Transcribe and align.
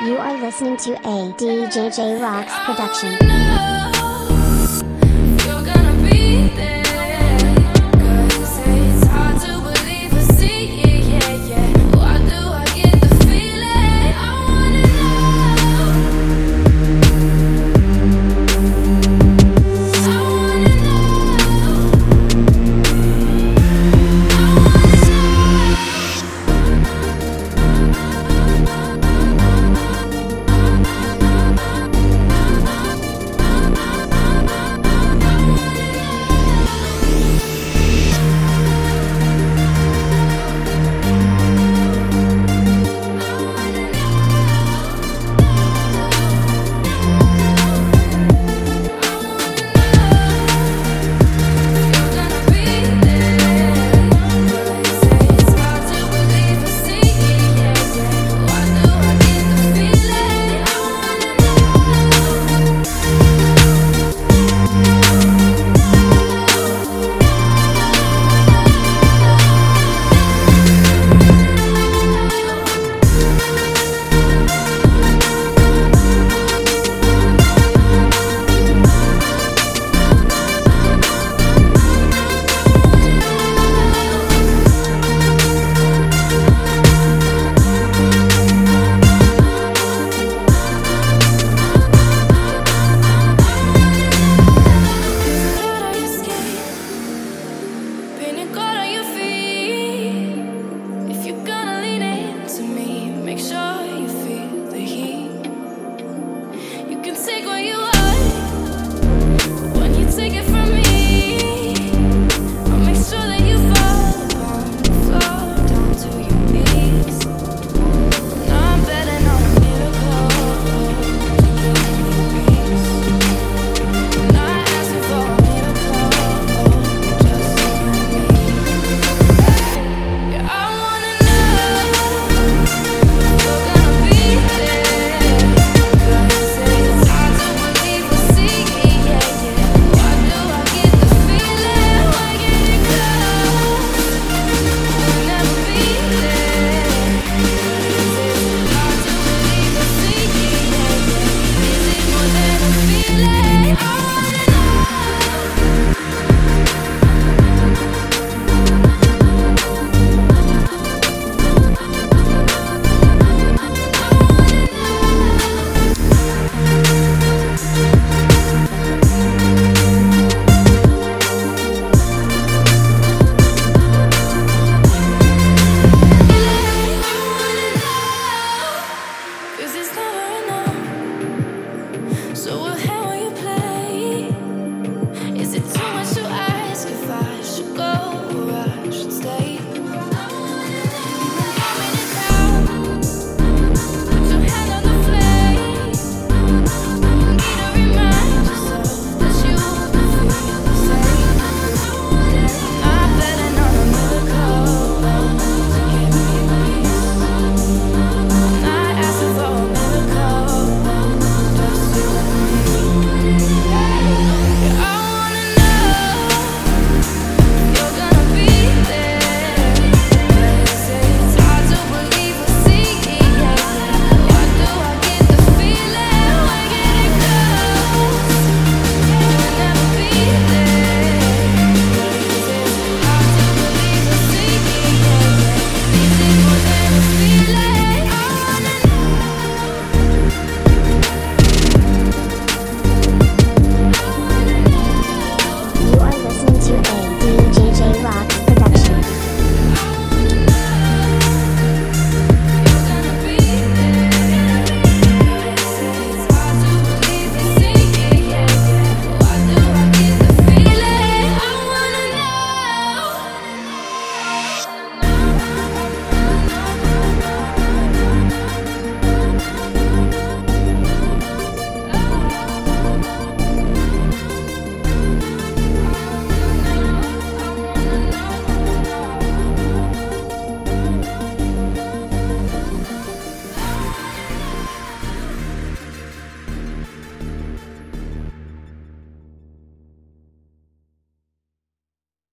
You 0.00 0.16
are 0.16 0.36
listening 0.40 0.76
to 0.76 0.92
a 0.92 1.32
DJJ 1.32 2.20
Rocks 2.22 2.52
production. 2.64 3.77